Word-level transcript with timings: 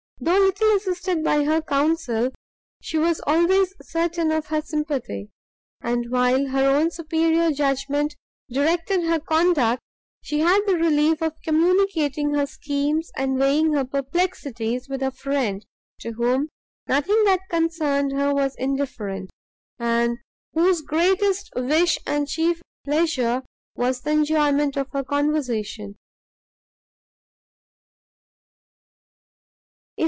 Though 0.23 0.37
little 0.37 0.75
assisted 0.75 1.23
by 1.23 1.45
her 1.45 1.63
counsel, 1.63 2.29
she 2.79 2.99
was 2.99 3.21
always 3.25 3.73
certain 3.81 4.31
of 4.31 4.47
her 4.47 4.61
sympathy; 4.61 5.31
and 5.81 6.11
while 6.11 6.49
her 6.49 6.63
own 6.69 6.91
superior 6.91 7.51
judgment 7.51 8.15
directed 8.47 9.01
her 9.03 9.19
conduct, 9.19 9.81
she 10.21 10.41
had 10.41 10.59
the 10.67 10.75
relief 10.75 11.23
of 11.23 11.41
communicating 11.43 12.35
her 12.35 12.45
schemes, 12.45 13.09
and 13.17 13.39
weighing 13.39 13.73
her 13.73 13.83
perplexities, 13.83 14.87
with 14.87 15.01
a 15.01 15.09
friend 15.09 15.65
to 16.01 16.11
whom 16.11 16.49
nothing 16.85 17.23
that 17.23 17.39
concerned 17.49 18.11
her 18.11 18.31
was 18.31 18.53
indifferent, 18.57 19.31
and 19.79 20.19
whose 20.53 20.83
greatest 20.83 21.49
wish 21.55 21.97
and 22.05 22.27
chief 22.27 22.61
pleasure 22.85 23.41
was 23.73 24.01
the 24.01 24.11
enjoyment 24.11 24.77
of 24.77 24.87
her 24.91 25.03
conversation. 25.03 25.95